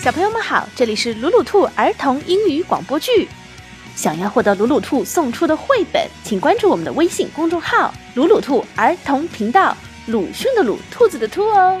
[0.00, 3.28] 小朋友们好，这里是鲁鲁兔儿童英语广播剧。
[3.94, 9.76] 想要获得鲁鲁兔送出的绘本，请关注我们的微信公众号“鲁鲁兔儿童频道”。
[10.06, 11.80] 鲁迅的鲁，兔子的兔哦。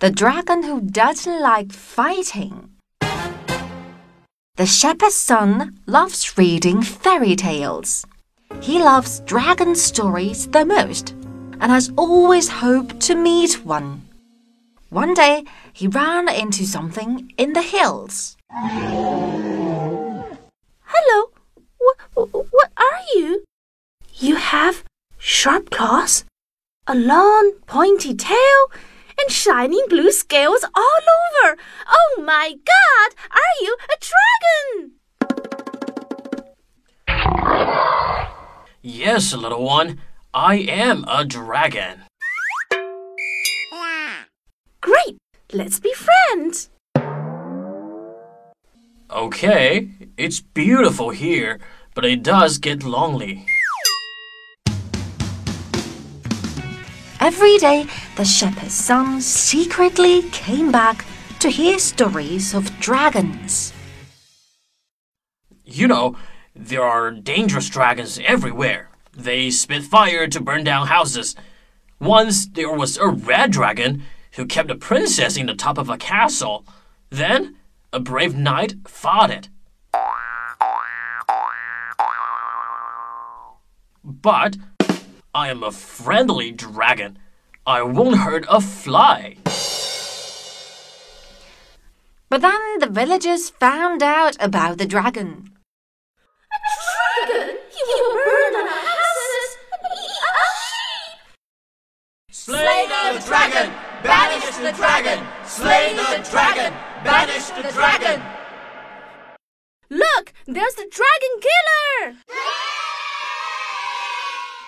[0.00, 2.52] The dragon who doesn't like fighting.
[4.56, 8.02] The shepherd's son loves reading fairy tales.
[8.60, 11.14] He loves dragon stories the most
[11.58, 14.00] and has always hoped to meet one.
[14.89, 18.35] One day, he ran into something in the hills.
[20.81, 21.31] Hello,
[21.77, 23.43] what, what are you?
[24.15, 24.83] You have
[25.19, 26.25] sharp claws,
[26.87, 28.71] a long pointy tail,
[29.21, 31.55] and shining blue scales all over.
[31.87, 34.93] Oh my god, are you a dragon?
[38.81, 40.01] Yes, little one,
[40.33, 42.08] I am a dragon.
[45.53, 46.69] Let's be friends.
[49.11, 51.59] Okay, it's beautiful here,
[51.95, 53.45] but it does get lonely.
[57.19, 61.05] Every day, the shepherd's son secretly came back
[61.39, 63.73] to hear stories of dragons.
[65.65, 66.15] You know,
[66.55, 68.89] there are dangerous dragons everywhere.
[69.13, 71.35] They spit fire to burn down houses.
[71.99, 74.03] Once there was a red dragon
[74.39, 76.65] who kept a princess in the top of a castle.
[77.09, 77.57] Then
[77.91, 79.49] a brave knight fought it.
[84.01, 84.55] But
[85.35, 87.19] I am a friendly dragon.
[87.67, 89.35] I won't hurt a fly.
[92.29, 95.51] But then the villagers found out about the dragon.
[104.71, 105.25] The dragon!
[105.45, 106.73] Slay the dragon!
[107.03, 108.21] Banish the dragon!
[109.89, 110.33] Look!
[110.45, 112.17] There's the dragon killer!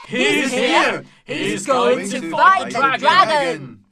[0.08, 1.06] He's here!
[1.26, 3.86] He's going to fight the dragon!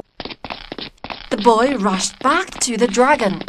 [1.30, 3.44] The boy rushed back to the dragon.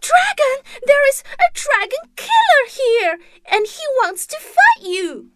[0.00, 0.56] Dragon!
[0.86, 3.18] There is a dragon killer here!
[3.46, 5.30] And he wants to fight you!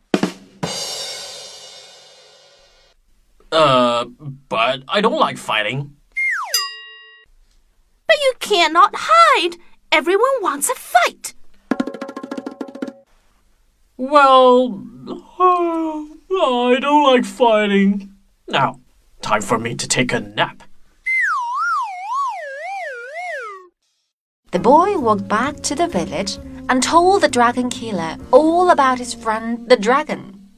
[3.52, 4.04] Uh,
[4.48, 5.94] but I don't like fighting.
[8.08, 9.56] But you cannot hide!
[9.92, 11.34] Everyone wants a fight!
[13.96, 14.82] Well,
[15.40, 18.14] I don't like fighting.
[18.48, 18.80] Now,
[19.20, 20.62] time for me to take a nap.
[24.50, 29.12] The boy walked back to the village and told the dragon killer all about his
[29.12, 30.48] friend the dragon.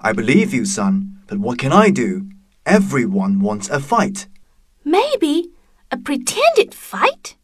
[0.00, 2.30] I believe you, son, but what can I do?
[2.64, 4.28] Everyone wants a fight.
[4.84, 5.49] Maybe
[5.90, 7.36] a pretended fight?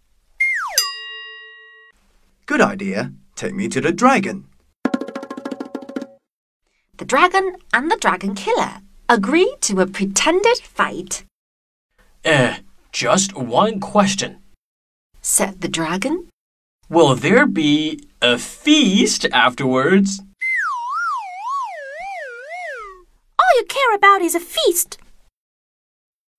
[2.47, 3.13] Good idea.
[3.35, 4.47] Take me to the dragon.
[6.99, 11.25] The dragon and the dragon killer agree to a pretended fight.
[12.25, 12.59] Eh,
[12.93, 14.39] just one question,
[15.21, 16.29] said the dragon.
[16.89, 20.21] Will there be a feast afterwards?
[23.39, 24.99] All you care about is a feast.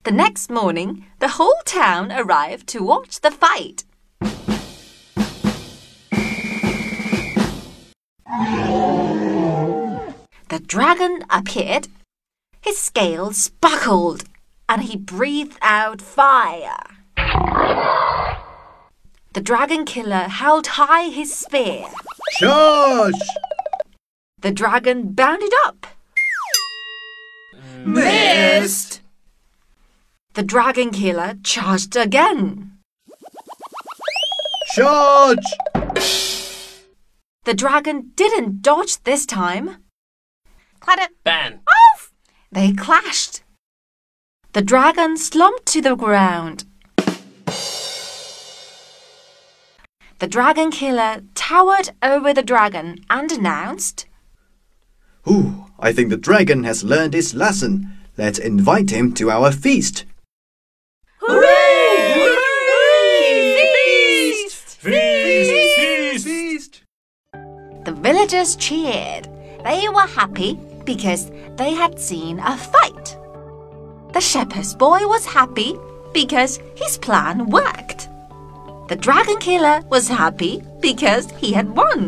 [0.07, 3.83] The next morning, the whole town arrived to watch the fight.
[10.47, 11.89] The dragon appeared.
[12.61, 14.23] His scales sparkled
[14.69, 16.79] and he breathed out fire.
[19.33, 21.83] The dragon killer held high his spear.
[22.39, 23.27] Charge!
[24.39, 25.85] The dragon bounded up.
[27.83, 29.01] Missed!
[30.37, 32.77] The dragon killer charged again.
[34.75, 35.47] Charge!
[37.43, 39.77] The dragon didn't dodge this time.
[40.79, 41.07] Clatter!
[41.23, 41.61] Ban!
[41.67, 42.11] Off!
[42.51, 43.41] They clashed.
[44.53, 46.65] The dragon slumped to the ground.
[50.19, 54.05] The dragon killer towered over the dragon and announced,
[55.27, 57.91] Ooh, I think the dragon has learned his lesson.
[58.19, 60.05] Let's invite him to our feast.
[68.07, 69.27] Villagers cheered.
[69.65, 73.17] They were happy because they had seen a fight.
[74.13, 75.75] The shepherd's boy was happy
[76.13, 78.07] because his plan worked.
[78.87, 81.99] The dragon killer was happy because he had won.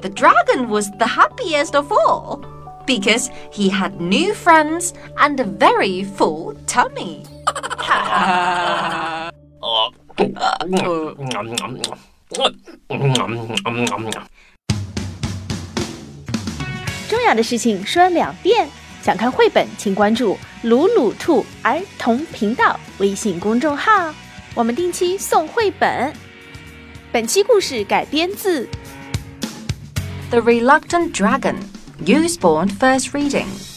[0.00, 2.44] The dragon was the happiest of all
[2.86, 7.24] because he had new friends and a very full tummy.
[9.66, 9.90] Oh.
[12.90, 14.28] Mm.
[17.08, 18.68] 重要的事情说两遍。
[19.02, 24.14] 想看绘本，请关注“鲁鲁兔儿童频道”微信公众号，
[24.54, 26.10] 我们定期送绘本。
[27.12, 28.64] 本期故事改编自
[30.30, 31.56] 《The Reluctant Dragon,
[32.06, 33.73] Usborne First Reading.